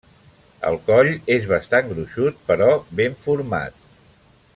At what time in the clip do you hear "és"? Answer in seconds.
1.35-1.45